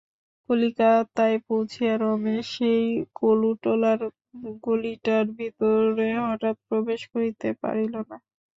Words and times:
কলিকাতায় 0.49 1.37
পৌঁছিয়া 1.47 1.93
রমেশ 1.97 2.45
সেই 2.53 2.85
কলুটোলার 3.15 3.99
গলিটার 4.63 5.25
ভিতরে 5.37 6.07
হঠাৎ 6.21 6.55
প্রবেশ 6.67 7.01
করিতে 7.13 7.47
পারিল 7.61 7.93
না। 8.01 8.17